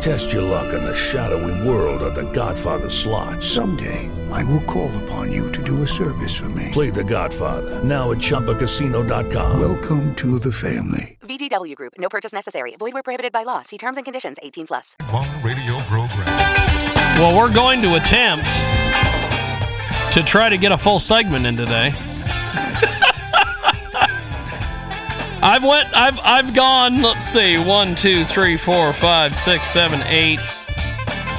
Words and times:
Test 0.00 0.32
your 0.32 0.42
luck 0.42 0.72
in 0.72 0.84
the 0.84 0.94
shadowy 0.94 1.68
world 1.68 2.02
of 2.02 2.14
The 2.14 2.30
Godfather 2.32 2.88
slot. 2.88 3.42
Someday, 3.42 4.10
I 4.30 4.44
will 4.44 4.62
call 4.62 4.90
upon 5.04 5.32
you 5.32 5.50
to 5.52 5.62
do 5.62 5.82
a 5.82 5.86
service 5.86 6.34
for 6.36 6.48
me. 6.50 6.68
Play 6.72 6.90
The 6.90 7.02
Godfather 7.04 7.82
now 7.82 8.12
at 8.12 8.18
ChumbaCasino.com. 8.18 9.58
Welcome 9.60 10.14
to 10.16 10.38
the 10.38 10.52
family. 10.52 11.18
VGW 11.22 11.74
Group. 11.74 11.94
No 11.98 12.08
purchase 12.08 12.32
necessary. 12.32 12.76
Void 12.78 12.94
where 12.94 13.02
prohibited 13.02 13.32
by 13.32 13.42
law. 13.42 13.62
See 13.62 13.78
terms 13.78 13.96
and 13.96 14.04
conditions. 14.04 14.36
18 14.42 14.66
plus. 14.68 14.94
One 15.10 15.28
radio 15.42 15.76
program. 15.80 16.26
Well, 17.18 17.36
we're 17.36 17.52
going 17.52 17.82
to 17.82 17.96
attempt 17.96 18.44
to 20.12 20.22
try 20.22 20.48
to 20.48 20.56
get 20.56 20.72
a 20.72 20.78
full 20.78 20.98
segment 20.98 21.46
in 21.46 21.56
today. 21.56 21.92
I've 25.48 25.62
went. 25.62 25.88
I've 25.96 26.18
I've 26.24 26.54
gone. 26.54 27.02
Let's 27.02 27.24
see. 27.24 27.56
One, 27.56 27.94
two, 27.94 28.24
three, 28.24 28.56
four, 28.56 28.92
five, 28.92 29.36
six, 29.36 29.62
seven, 29.62 30.00
eight. 30.08 30.40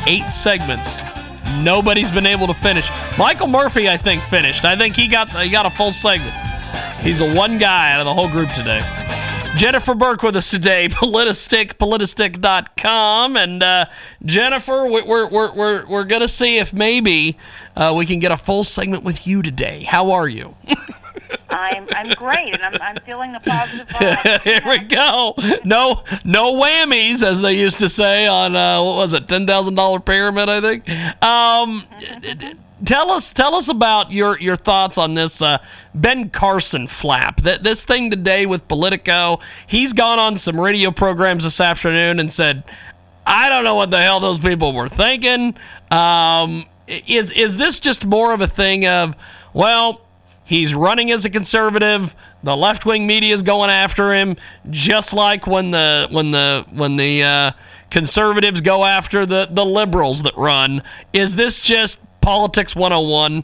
Eight 0.07 0.29
segments. 0.31 0.97
Nobody's 1.57 2.09
been 2.09 2.25
able 2.25 2.47
to 2.47 2.53
finish. 2.53 2.89
Michael 3.17 3.47
Murphy, 3.47 3.89
I 3.89 3.97
think, 3.97 4.21
finished. 4.23 4.63
I 4.63 4.77
think 4.77 4.95
he 4.95 5.09
got 5.09 5.29
he 5.31 5.49
got 5.49 5.65
a 5.65 5.69
full 5.69 5.91
segment. 5.91 6.33
He's 7.01 7.19
the 7.19 7.33
one 7.33 7.57
guy 7.57 7.91
out 7.91 7.99
of 7.99 8.05
the 8.05 8.13
whole 8.13 8.29
group 8.29 8.49
today. 8.51 8.81
Jennifer 9.57 9.93
Burk 9.95 10.21
with 10.23 10.35
us 10.35 10.49
today, 10.51 10.87
Politistic, 10.91 11.77
politistic.com. 11.79 13.35
And 13.35 13.63
uh, 13.63 13.85
Jennifer, 14.23 14.85
we- 14.85 15.01
we're, 15.01 15.27
we're, 15.29 15.51
we're, 15.53 15.85
we're 15.87 16.03
going 16.03 16.21
to 16.21 16.27
see 16.27 16.59
if 16.59 16.73
maybe 16.73 17.37
uh, 17.75 17.93
we 17.97 18.05
can 18.05 18.19
get 18.19 18.31
a 18.31 18.37
full 18.37 18.63
segment 18.63 19.03
with 19.03 19.25
you 19.25 19.41
today. 19.41 19.81
How 19.83 20.11
are 20.11 20.27
you? 20.27 20.55
I'm 21.49 21.87
I'm 21.91 22.09
great, 22.09 22.53
and 22.53 22.63
I'm 22.63 22.75
I'm 22.81 22.97
feeling 23.03 23.31
the 23.31 23.39
positive 23.39 23.87
vibes. 23.89 24.41
Here 24.41 24.61
we 24.65 24.79
go. 24.79 25.35
No, 25.63 26.03
no 26.23 26.55
whammies, 26.55 27.23
as 27.23 27.41
they 27.41 27.57
used 27.57 27.79
to 27.79 27.89
say 27.89 28.27
on 28.27 28.55
uh, 28.55 28.83
what 28.83 28.95
was 28.95 29.13
it, 29.13 29.27
ten 29.27 29.47
thousand 29.47 29.75
dollar 29.75 29.99
pyramid, 29.99 30.49
I 30.49 30.61
think. 30.61 30.89
Um, 31.23 31.85
tell 32.85 33.11
us, 33.11 33.33
tell 33.33 33.55
us 33.55 33.69
about 33.69 34.11
your 34.11 34.39
your 34.39 34.55
thoughts 34.55 34.97
on 34.97 35.13
this 35.15 35.41
uh, 35.41 35.57
Ben 35.93 36.29
Carson 36.29 36.87
flap. 36.87 37.41
That 37.41 37.63
this 37.63 37.83
thing 37.85 38.11
today 38.11 38.45
with 38.45 38.67
Politico. 38.67 39.39
He's 39.65 39.93
gone 39.93 40.19
on 40.19 40.37
some 40.37 40.59
radio 40.59 40.91
programs 40.91 41.43
this 41.43 41.59
afternoon 41.59 42.19
and 42.19 42.31
said, 42.31 42.63
"I 43.25 43.49
don't 43.49 43.63
know 43.63 43.75
what 43.75 43.91
the 43.91 44.01
hell 44.01 44.19
those 44.19 44.39
people 44.39 44.73
were 44.73 44.89
thinking." 44.89 45.55
Um, 45.91 46.65
is 46.87 47.31
is 47.31 47.57
this 47.57 47.79
just 47.79 48.05
more 48.05 48.33
of 48.33 48.41
a 48.41 48.47
thing 48.47 48.85
of, 48.85 49.15
well? 49.53 50.01
He's 50.47 50.73
running 50.73 51.11
as 51.11 51.25
a 51.25 51.29
conservative. 51.29 52.15
The 52.41 52.55
left 52.55 52.85
wing 52.85 53.05
media 53.05 53.33
is 53.33 53.43
going 53.43 53.69
after 53.69 54.13
him, 54.13 54.37
just 54.69 55.13
like 55.13 55.45
when 55.45 55.71
the 55.71 56.07
when 56.09 56.31
the 56.31 56.65
when 56.71 56.95
the 56.95 57.21
uh, 57.21 57.51
conservatives 57.89 58.61
go 58.61 58.85
after 58.85 59.25
the 59.25 59.49
the 59.51 59.65
liberals 59.65 60.23
that 60.23 60.37
run. 60.37 60.83
Is 61.11 61.35
this 61.35 61.59
just 61.59 61.99
politics 62.21 62.77
101? 62.77 63.43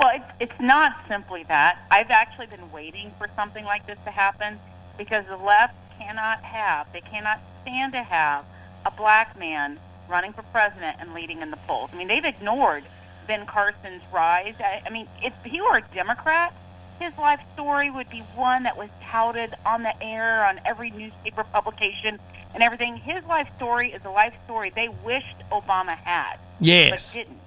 Well, 0.00 0.10
it's 0.14 0.50
it's 0.50 0.60
not 0.60 0.96
simply 1.06 1.44
that. 1.44 1.78
I've 1.92 2.10
actually 2.10 2.46
been 2.46 2.72
waiting 2.72 3.12
for 3.16 3.28
something 3.36 3.64
like 3.64 3.86
this 3.86 3.98
to 4.04 4.10
happen 4.10 4.58
because 4.96 5.26
the 5.26 5.36
left 5.36 5.76
cannot 5.96 6.42
have, 6.42 6.92
they 6.92 7.02
cannot 7.02 7.40
stand 7.62 7.92
to 7.92 8.02
have 8.02 8.44
a 8.84 8.90
black 8.90 9.38
man 9.38 9.78
running 10.08 10.32
for 10.32 10.42
president 10.42 10.96
and 10.98 11.14
leading 11.14 11.40
in 11.40 11.52
the 11.52 11.56
polls. 11.56 11.90
I 11.92 11.96
mean, 11.96 12.08
they've 12.08 12.24
ignored 12.24 12.82
Ben 13.28 13.46
Carson's 13.46 14.02
rise. 14.12 14.54
I, 14.58 14.82
I 14.84 14.90
mean, 14.90 15.06
if 15.22 15.32
he 15.44 15.60
were 15.60 15.76
a 15.76 15.82
Democrat, 15.94 16.52
his 16.98 17.16
life 17.16 17.40
story 17.54 17.90
would 17.90 18.10
be 18.10 18.20
one 18.34 18.64
that 18.64 18.76
was 18.76 18.88
touted 19.04 19.54
on 19.64 19.84
the 19.84 20.02
air, 20.02 20.44
on 20.44 20.60
every 20.64 20.90
newspaper 20.90 21.44
publication, 21.44 22.18
and 22.54 22.62
everything. 22.62 22.96
His 22.96 23.22
life 23.26 23.48
story 23.56 23.92
is 23.92 24.04
a 24.04 24.10
life 24.10 24.34
story 24.46 24.72
they 24.74 24.88
wished 25.04 25.36
Obama 25.52 25.96
had, 25.96 26.38
Yes. 26.58 26.90
but 27.12 27.18
didn't. 27.18 27.38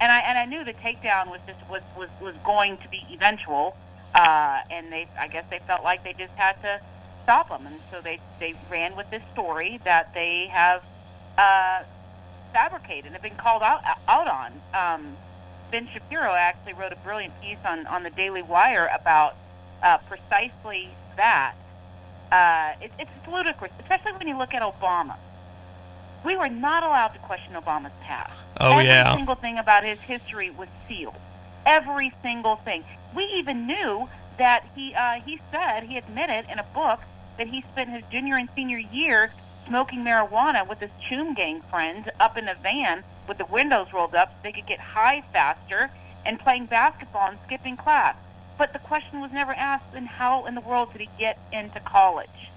And 0.00 0.12
I 0.12 0.18
and 0.20 0.38
I 0.38 0.44
knew 0.44 0.64
the 0.64 0.74
takedown 0.74 1.30
was 1.30 1.40
just 1.46 1.58
was 1.68 1.82
was, 1.96 2.08
was 2.20 2.34
going 2.44 2.76
to 2.78 2.88
be 2.88 3.04
eventual, 3.10 3.76
uh, 4.14 4.60
and 4.70 4.92
they 4.92 5.08
I 5.18 5.28
guess 5.28 5.44
they 5.50 5.60
felt 5.66 5.82
like 5.82 6.04
they 6.04 6.12
just 6.12 6.34
had 6.34 6.60
to 6.62 6.80
stop 7.22 7.48
him, 7.48 7.66
and 7.66 7.76
so 7.90 8.00
they 8.00 8.20
they 8.38 8.54
ran 8.70 8.94
with 8.96 9.08
this 9.10 9.22
story 9.32 9.80
that 9.84 10.12
they 10.12 10.46
have 10.48 10.82
uh, 11.38 11.82
fabricated 12.52 13.06
and 13.06 13.14
have 13.14 13.22
been 13.22 13.36
called 13.36 13.62
out 13.62 13.82
out 14.08 14.28
on. 14.28 14.52
Um, 14.74 15.16
ben 15.70 15.88
Shapiro 15.92 16.32
actually 16.34 16.74
wrote 16.74 16.92
a 16.92 16.96
brilliant 16.96 17.32
piece 17.40 17.58
on 17.64 17.86
on 17.86 18.02
the 18.02 18.10
Daily 18.10 18.42
Wire 18.42 18.88
about 18.94 19.36
uh, 19.82 19.98
precisely 19.98 20.90
that. 21.16 21.54
Uh, 22.30 22.72
it, 22.80 22.90
it's 22.98 23.10
ludicrous, 23.30 23.70
especially 23.80 24.12
when 24.12 24.26
you 24.26 24.38
look 24.38 24.54
at 24.54 24.62
Obama. 24.62 25.16
We 26.24 26.34
were 26.34 26.48
not 26.48 26.82
allowed 26.82 27.08
to 27.08 27.18
question 27.18 27.52
Obama's 27.52 27.92
past. 28.00 28.32
Oh, 28.58 28.72
Every 28.72 28.84
yeah. 28.86 29.14
single 29.14 29.34
thing 29.34 29.58
about 29.58 29.84
his 29.84 30.00
history 30.00 30.48
was 30.48 30.68
sealed. 30.88 31.16
Every 31.66 32.10
single 32.22 32.56
thing. 32.56 32.84
We 33.14 33.24
even 33.24 33.66
knew 33.66 34.08
that 34.38 34.66
he 34.74 34.94
uh, 34.94 35.20
he 35.20 35.40
said 35.50 35.82
he 35.82 35.98
admitted 35.98 36.46
in 36.50 36.58
a 36.58 36.64
book 36.74 37.00
that 37.38 37.48
he 37.48 37.62
spent 37.62 37.90
his 37.90 38.02
junior 38.10 38.36
and 38.36 38.48
senior 38.54 38.78
year 38.78 39.32
smoking 39.66 40.04
marijuana 40.04 40.66
with 40.68 40.80
his 40.80 40.90
Choom 41.02 41.34
Gang 41.36 41.60
friends 41.60 42.08
up 42.20 42.36
in 42.36 42.48
a 42.48 42.54
van 42.54 43.04
with 43.28 43.38
the 43.38 43.46
windows 43.46 43.92
rolled 43.92 44.14
up 44.14 44.30
so 44.30 44.36
they 44.42 44.52
could 44.52 44.66
get 44.66 44.80
high 44.80 45.22
faster 45.32 45.90
and 46.24 46.38
playing 46.38 46.66
basketball 46.66 47.28
and 47.28 47.38
skipping 47.46 47.76
class. 47.76 48.16
But 48.58 48.72
the 48.72 48.78
question 48.78 49.20
was 49.20 49.32
never 49.32 49.52
asked, 49.52 49.92
then 49.92 50.06
how 50.06 50.46
in 50.46 50.54
the 50.54 50.60
world 50.60 50.92
did 50.92 51.00
he 51.00 51.08
get 51.18 51.38
into 51.52 51.80
college? 51.80 52.50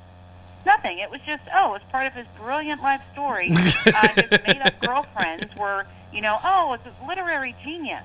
Nothing. 0.66 1.00
It 1.00 1.12
was 1.12 1.22
just, 1.26 1.44
oh, 1.54 1.74
as 1.74 1.82
part 1.92 2.08
of 2.08 2.14
his 2.14 2.26
brilliant 2.38 2.82
life 2.82 3.02
story, 3.14 3.52
uh, 3.86 4.08
his 4.10 4.30
made-up 4.46 4.80
girlfriends 4.82 5.56
were, 5.56 5.86
you 6.12 6.22
know, 6.22 6.40
oh, 6.44 6.74
it's 6.74 6.86
a 6.86 7.08
literary 7.08 7.56
genius. 7.64 8.04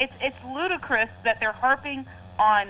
It's 0.00 0.12
it's 0.20 0.36
ludicrous 0.44 1.10
that 1.24 1.40
they're 1.40 1.50
harping 1.52 2.06
on 2.38 2.68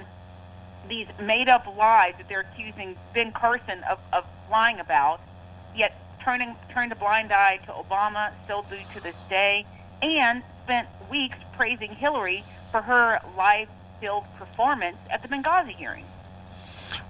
these 0.89 1.07
made-up 1.21 1.67
lies 1.77 2.15
that 2.17 2.29
they're 2.29 2.47
accusing 2.53 2.97
Ben 3.13 3.33
Carson 3.33 3.83
of, 3.85 3.99
of 4.15 4.25
lying 4.51 4.81
about, 4.81 5.21
yet 5.75 5.95
turning 6.21 6.55
turned 6.69 6.93
a 6.93 6.97
blind 6.97 7.33
eye 7.33 7.59
to 7.67 7.73
Obama, 7.73 8.31
still 8.45 8.63
do 8.63 8.77
to 8.95 9.01
this 9.03 9.17
day, 9.29 9.65
and 10.03 10.43
spent 10.65 10.89
weeks 11.11 11.39
praising 11.57 11.93
Hillary 11.95 12.45
for 12.71 12.83
her 12.83 13.21
live-filled 13.37 14.25
performance 14.37 14.99
at 15.11 15.23
the 15.23 15.29
Benghazi 15.29 15.75
hearing. 15.75 16.05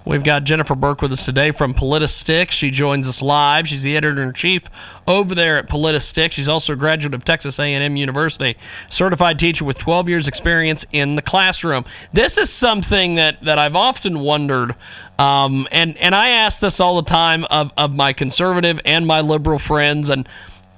We've 0.04 0.24
got 0.24 0.44
Jennifer 0.44 0.74
Burk 0.74 1.02
with 1.02 1.12
us 1.12 1.24
today 1.24 1.50
from 1.50 1.74
Politistic. 1.74 2.50
She 2.50 2.70
joins 2.70 3.06
us 3.06 3.20
live. 3.20 3.68
She's 3.68 3.82
the 3.82 3.94
editor 3.94 4.22
in 4.22 4.32
chief 4.32 4.62
over 5.06 5.34
there 5.34 5.58
at 5.58 5.68
Politistic. 5.68 6.32
She's 6.32 6.48
also 6.48 6.72
a 6.72 6.76
graduate 6.76 7.12
of 7.12 7.24
Texas 7.24 7.58
A&M 7.58 7.94
University, 7.94 8.56
certified 8.88 9.38
teacher 9.38 9.66
with 9.66 9.78
12 9.78 10.08
years 10.08 10.26
experience 10.26 10.86
in 10.92 11.16
the 11.16 11.20
classroom. 11.20 11.84
This 12.12 12.38
is 12.38 12.48
something 12.50 13.16
that 13.16 13.42
that 13.42 13.58
I've 13.58 13.76
often 13.76 14.20
wondered, 14.20 14.74
um, 15.18 15.68
and 15.70 15.96
and 15.98 16.14
I 16.14 16.30
ask 16.30 16.60
this 16.60 16.80
all 16.80 16.96
the 17.02 17.08
time 17.08 17.44
of 17.50 17.70
of 17.76 17.94
my 17.94 18.14
conservative 18.14 18.80
and 18.86 19.06
my 19.06 19.20
liberal 19.20 19.58
friends, 19.58 20.08
and 20.08 20.26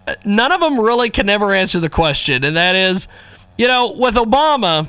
uh, 0.08 0.16
none 0.24 0.50
of 0.50 0.60
them 0.60 0.80
really 0.80 1.08
can 1.08 1.28
ever 1.28 1.52
answer 1.52 1.78
the 1.78 1.90
question, 1.90 2.42
and 2.42 2.56
that 2.56 2.74
is, 2.74 3.06
you 3.56 3.68
know, 3.68 3.92
with 3.92 4.16
Obama. 4.16 4.88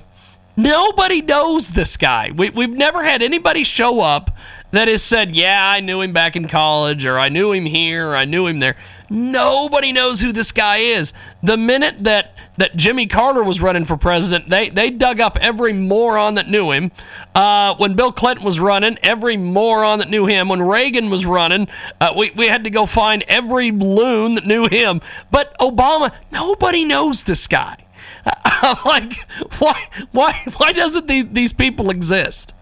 Nobody 0.61 1.23
knows 1.23 1.69
this 1.69 1.97
guy. 1.97 2.31
We, 2.35 2.51
we've 2.51 2.69
never 2.69 3.03
had 3.03 3.23
anybody 3.23 3.63
show 3.63 3.99
up 3.99 4.29
that 4.69 4.87
has 4.87 5.01
said, 5.01 5.35
Yeah, 5.35 5.59
I 5.59 5.79
knew 5.79 6.01
him 6.01 6.13
back 6.13 6.35
in 6.35 6.47
college, 6.47 7.03
or 7.05 7.17
I 7.17 7.29
knew 7.29 7.51
him 7.51 7.65
here, 7.65 8.09
or 8.09 8.15
I 8.15 8.25
knew 8.25 8.45
him 8.45 8.59
there. 8.59 8.75
Nobody 9.09 9.91
knows 9.91 10.21
who 10.21 10.31
this 10.31 10.51
guy 10.51 10.77
is. 10.77 11.13
The 11.41 11.57
minute 11.57 12.03
that, 12.03 12.35
that 12.57 12.75
Jimmy 12.75 13.07
Carter 13.07 13.43
was 13.43 13.59
running 13.59 13.85
for 13.85 13.97
president, 13.97 14.49
they, 14.49 14.69
they 14.69 14.91
dug 14.91 15.19
up 15.19 15.35
every 15.41 15.73
moron 15.73 16.35
that 16.35 16.47
knew 16.47 16.69
him. 16.71 16.91
Uh, 17.33 17.75
when 17.75 17.95
Bill 17.95 18.11
Clinton 18.11 18.45
was 18.45 18.59
running, 18.59 18.99
every 19.01 19.37
moron 19.37 19.97
that 19.97 20.09
knew 20.09 20.27
him. 20.27 20.47
When 20.47 20.61
Reagan 20.61 21.09
was 21.09 21.25
running, 21.25 21.67
uh, 21.99 22.13
we, 22.15 22.31
we 22.35 22.45
had 22.47 22.63
to 22.65 22.69
go 22.69 22.85
find 22.85 23.23
every 23.27 23.71
loon 23.71 24.35
that 24.35 24.45
knew 24.45 24.67
him. 24.67 25.01
But 25.31 25.57
Obama, 25.57 26.13
nobody 26.31 26.85
knows 26.85 27.23
this 27.23 27.47
guy. 27.47 27.77
Like, 28.85 29.13
why, 29.59 29.87
why, 30.11 30.39
why 30.57 30.71
doesn't 30.71 31.07
these, 31.07 31.25
these 31.31 31.51
people 31.51 31.89
exist? 31.89 32.53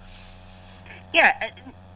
Yeah, 1.13 1.51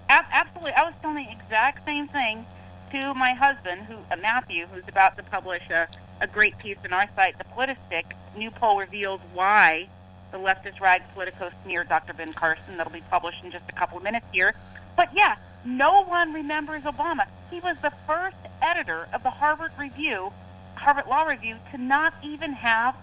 uh, 0.10 0.22
absolutely. 0.32 0.74
I 0.74 0.84
was 0.84 0.94
telling 1.02 1.26
the 1.26 1.32
exact 1.32 1.86
same 1.86 2.08
thing 2.08 2.46
to 2.92 3.14
my 3.14 3.34
husband, 3.34 3.84
who 3.84 3.96
uh, 4.12 4.18
Matthew, 4.22 4.68
who's 4.68 4.84
about 4.88 5.16
to 5.18 5.24
publish 5.24 5.64
a, 5.70 5.88
a 6.22 6.28
great 6.28 6.58
piece 6.58 6.78
in 6.84 6.92
our 6.94 7.08
site, 7.16 7.38
The 7.38 7.46
Politistic. 7.46 8.16
New 8.36 8.52
poll 8.52 8.78
reveals 8.80 9.22
why 9.34 9.88
the 10.32 10.38
leftist 10.38 10.82
rag 10.82 11.02
Politico 11.14 11.52
smeared 11.64 11.90
Dr. 11.90 12.14
Ben 12.14 12.34
Carson. 12.34 12.78
That'll 12.78 12.92
be 12.92 13.02
published 13.10 13.44
in 13.44 13.52
just 13.52 13.66
a 13.70 13.74
couple 13.74 13.98
of 13.98 14.04
minutes 14.04 14.26
here. 14.34 14.54
But 14.98 15.10
yeah, 15.16 15.36
No 15.66 16.04
one 16.04 16.34
remembers 16.34 16.84
Obama. 16.84 17.26
He 17.50 17.60
was 17.62 17.78
the 17.82 17.94
first 18.06 18.36
editor 18.62 19.08
of 19.14 19.24
the 19.24 19.30
Harvard 19.30 19.72
Review, 19.80 20.34
Harvard 20.76 21.08
Law 21.08 21.24
Review, 21.24 21.56
to 21.72 21.78
not 21.78 22.14
even 22.22 22.52
have 22.54 22.98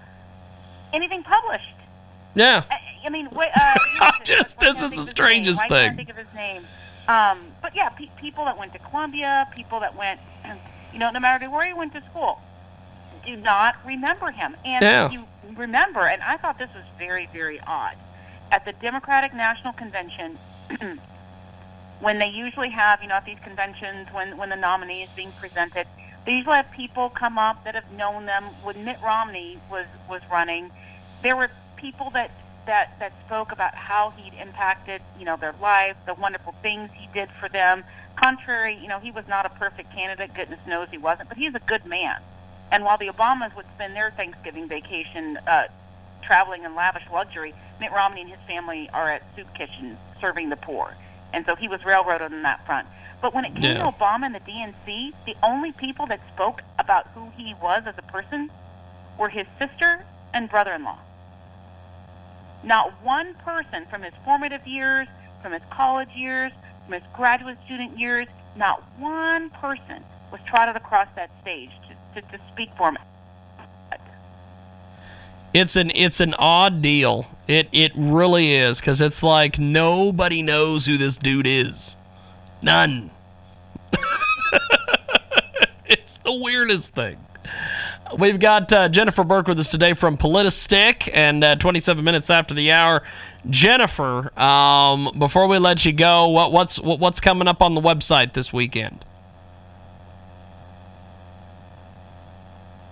anything 0.92 1.22
published. 1.22 1.75
Yeah. 2.34 2.62
I, 2.70 2.78
I 3.06 3.08
mean, 3.10 3.28
wait, 3.32 3.50
uh, 3.54 4.12
Just- 4.25 4.58
this 4.60 4.82
is 4.82 4.94
the 4.94 5.04
strangest 5.04 5.60
name. 5.62 5.66
I 5.66 5.69
thing. 5.69 5.84
can't 5.88 5.96
think 5.96 6.10
of 6.10 6.16
his 6.16 6.34
name. 6.34 6.62
Um, 7.08 7.40
but 7.62 7.75
yeah, 7.75 7.88
pe- 7.88 8.10
people 8.20 8.44
that 8.44 8.56
went 8.56 8.72
to 8.75 8.78
Columbia, 8.78 9.48
people 9.54 9.81
that 9.81 9.96
went, 9.96 10.20
you 10.92 10.98
know, 10.98 11.10
no 11.10 11.19
matter 11.20 11.50
where 11.50 11.66
he 11.66 11.72
went 11.72 11.92
to 11.94 12.02
school, 12.10 12.40
do 13.26 13.37
not 13.37 13.76
remember 13.84 14.31
him. 14.31 14.54
And 14.64 14.82
Yeah. 14.82 15.10
you 15.10 15.26
remember, 15.56 16.06
and 16.06 16.22
I 16.22 16.37
thought 16.37 16.58
this 16.58 16.70
was 16.75 16.84
very, 16.98 17.26
very 17.32 17.60
odd. 17.66 17.96
At 18.52 18.64
the 18.64 18.72
Democratic 18.75 19.34
National 19.34 19.72
Convention, 19.72 20.38
when 22.00 22.19
they 22.19 22.28
usually 22.28 22.70
have, 22.70 23.02
you 23.02 23.08
know, 23.08 23.14
at 23.16 23.25
these 23.26 23.38
conventions, 23.42 24.08
when 24.12 24.37
when 24.37 24.48
the 24.48 24.56
nominee 24.56 25.02
is 25.02 25.10
being 25.10 25.32
presented, 25.32 25.87
they 26.26 26.37
usually 26.37 26.56
have 26.56 26.70
people 26.70 27.08
come 27.08 27.38
up 27.38 27.64
that 27.64 27.75
have 27.75 27.90
known 27.93 28.26
them. 28.26 28.44
When 28.62 28.84
Mitt 28.84 28.99
Romney 29.02 29.58
was 29.70 29.87
was 30.08 30.20
running, 30.31 30.70
there 31.22 31.37
were 31.37 31.50
people 31.76 32.11
that 32.11 32.31
that 32.67 32.99
that 32.99 33.12
spoke 33.26 33.52
about 33.52 33.75
how 33.75 34.11
he'd 34.17 34.34
impacted, 34.34 35.00
you 35.19 35.25
know, 35.25 35.37
their 35.37 35.55
life, 35.61 35.96
the 36.06 36.14
wonderful 36.14 36.55
things 36.62 36.90
he 36.94 37.08
did 37.12 37.31
for 37.31 37.49
them. 37.49 37.84
Contrary, 38.17 38.78
you 38.81 38.88
know, 38.88 38.99
he 38.99 39.11
was 39.11 39.26
not 39.28 39.46
a 39.46 39.49
perfect 39.50 39.93
candidate. 39.94 40.34
Goodness 40.34 40.61
knows 40.67 40.88
he 40.90 40.99
wasn't, 40.99 41.28
but 41.28 41.38
he's 41.38 41.55
a 41.55 41.61
good 41.61 41.87
man. 41.87 42.20
And 42.70 42.84
while 42.84 42.99
the 42.99 43.08
Obamas 43.08 43.56
would 43.56 43.66
spend 43.75 43.96
their 43.96 44.11
Thanksgiving 44.11 44.69
vacation 44.69 45.38
uh, 45.46 45.64
traveling 46.23 46.64
in 46.64 46.75
lavish 46.75 47.05
luxury, 47.12 47.55
Mitt 47.81 47.93
Romney 47.93 48.20
and 48.20 48.31
his 48.31 48.38
family 48.46 48.88
are 48.93 49.11
at 49.11 49.23
soup 49.34 49.52
kitchens 49.55 49.96
serving 50.20 50.50
the 50.50 50.56
poor. 50.56 50.94
And 51.32 51.46
so 51.46 51.56
he 51.56 51.66
was 51.66 51.84
railroaded 51.84 52.32
on 52.32 52.43
that 52.43 52.64
front. 52.66 52.87
But 53.20 53.34
when 53.34 53.44
it 53.44 53.55
came 53.55 53.76
Yeah. 53.76 53.84
to 53.84 53.90
Obama 53.90 54.26
and 54.26 54.34
the 54.34 54.40
DNC, 54.40 55.12
the 55.26 55.37
only 55.43 55.72
people 55.72 56.06
that 56.06 56.20
spoke 56.34 56.62
about 56.78 57.06
who 57.14 57.31
he 57.37 57.55
was 57.61 57.82
as 57.87 57.94
a 57.99 58.02
person 58.02 58.50
were 59.19 59.28
his 59.28 59.46
sister 59.58 60.05
and 60.32 60.49
brother-in-law. 60.49 60.99
Not 62.62 62.93
one 63.02 63.34
person 63.34 63.87
from 63.90 64.02
his 64.02 64.14
formative 64.25 64.67
years, 64.67 65.08
from 65.43 65.52
his 65.52 65.62
college 65.70 66.11
years, 66.14 66.52
from 66.84 66.94
his 66.94 67.02
graduate 67.14 67.58
student 67.64 67.99
years, 67.99 68.26
not 68.56 68.82
one 68.99 69.50
person 69.50 70.02
was 70.31 70.40
trotted 70.46 70.76
across 70.76 71.08
that 71.16 71.31
stage 71.43 71.70
to, 72.14 72.20
to, 72.20 72.28
to 72.28 72.38
speak 72.52 72.70
for 72.76 72.88
him. 72.88 72.99
It's 75.52 75.75
an 75.75 75.90
it's 75.96 76.20
an 76.20 76.34
odd 76.38 76.81
deal. 76.81 77.26
It 77.49 77.69
it 77.73 77.90
really 77.96 78.55
is 78.55 78.78
because 78.78 79.00
it's 79.00 79.20
like 79.23 79.58
nobody 79.58 80.43
knows 80.43 80.87
who 80.87 80.96
this 80.96 81.16
dude 81.16 81.46
is. 81.46 81.96
None. 82.62 83.10
it's 85.86 86.18
the 86.18 86.32
weirdest 86.32 86.94
thing. 86.94 87.16
We've 88.18 88.38
got 88.40 88.72
uh, 88.72 88.88
Jennifer 88.88 89.24
Burk 89.24 89.46
with 89.46 89.58
us 89.58 89.68
today 89.68 89.94
from 89.94 90.16
Politistic, 90.16 91.10
and 91.14 91.44
uh, 91.44 91.56
27 91.56 92.04
minutes 92.04 92.28
after 92.28 92.54
the 92.54 92.72
hour, 92.72 93.02
Jennifer. 93.48 94.38
Um, 94.38 95.12
before 95.18 95.46
we 95.46 95.58
let 95.58 95.84
you 95.84 95.92
go, 95.92 96.28
what 96.28 96.52
what's 96.52 96.80
what, 96.80 96.98
what's 96.98 97.20
coming 97.20 97.46
up 97.46 97.62
on 97.62 97.74
the 97.74 97.80
website 97.80 98.32
this 98.32 98.52
weekend? 98.52 99.04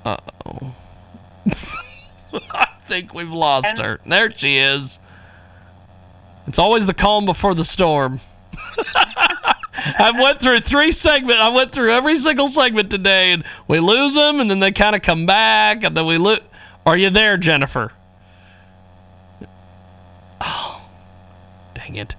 Uh 0.05 0.17
oh. 0.47 0.75
I 2.53 2.69
think 2.87 3.13
we've 3.13 3.33
lost 3.33 3.79
her. 3.79 4.01
There 4.07 4.31
she 4.31 4.59
is. 4.59 5.01
It's 6.47 6.59
always 6.59 6.87
the 6.87 6.95
calm 6.95 7.27
before 7.27 7.55
the 7.55 7.65
storm. 7.65 8.21
I 9.99 10.13
went 10.13 10.39
through 10.39 10.61
three 10.61 10.93
segments. 10.93 11.41
I 11.41 11.49
went 11.49 11.73
through 11.73 11.91
every 11.91 12.15
single 12.15 12.47
segment 12.47 12.91
today, 12.91 13.33
and 13.33 13.45
we 13.67 13.81
lose 13.81 14.15
them, 14.15 14.41
and 14.41 14.51
then 14.51 14.61
they 14.61 14.71
kind 14.71 14.95
of 14.95 15.03
come 15.03 15.27
back, 15.27 15.83
and 15.83 15.97
then 15.97 16.07
we 16.07 16.19
lose. 16.19 16.41
Are 16.87 16.97
you 16.97 17.11
there, 17.11 17.37
Jennifer? 17.37 17.93
Oh, 20.41 20.89
dang 21.75 21.97
it. 21.97 22.15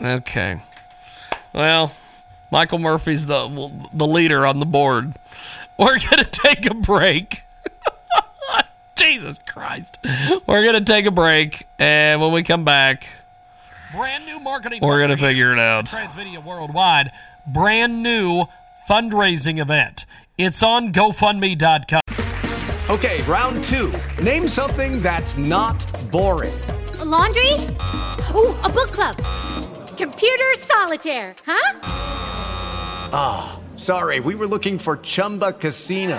Okay. 0.00 0.60
Well, 1.54 1.92
Michael 2.50 2.80
Murphy's 2.80 3.26
the 3.26 3.70
the 3.94 4.06
leader 4.06 4.44
on 4.44 4.58
the 4.58 4.66
board. 4.66 5.14
We're 5.78 5.98
gonna 5.98 6.24
take 6.24 6.66
a 6.66 6.74
break. 6.74 7.42
Jesus 8.96 9.38
Christ. 9.46 9.98
We're 10.46 10.64
gonna 10.64 10.84
take 10.84 11.06
a 11.06 11.10
break, 11.10 11.66
and 11.78 12.20
when 12.20 12.32
we 12.32 12.42
come 12.42 12.64
back, 12.64 13.06
brand 13.94 14.26
new 14.26 14.40
marketing. 14.40 14.80
We're 14.82 15.00
gonna 15.00 15.16
figure 15.16 15.52
it 15.52 15.58
out. 15.58 15.86
Transmedia 15.86 16.42
Worldwide, 16.42 17.10
brand 17.46 18.02
new 18.02 18.44
fundraising 18.88 19.58
event. 19.60 20.06
It's 20.38 20.62
on 20.62 20.92
GoFundMe.com. 20.92 22.00
Okay, 22.90 23.22
round 23.22 23.62
two. 23.64 23.92
Name 24.22 24.48
something 24.48 25.00
that's 25.02 25.36
not 25.38 25.84
boring. 26.10 26.58
A 26.98 27.04
laundry? 27.04 27.52
Ooh, 28.34 28.54
a 28.62 28.68
book 28.68 28.90
club. 28.92 29.16
Computer 29.96 30.52
solitaire, 30.58 31.34
huh? 31.46 31.78
Ah, 33.14 33.60
sorry, 33.76 34.20
we 34.20 34.34
were 34.34 34.46
looking 34.46 34.78
for 34.78 34.96
Chumba 34.96 35.52
Casino. 35.52 36.18